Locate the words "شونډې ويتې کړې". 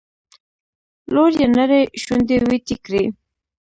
2.01-3.03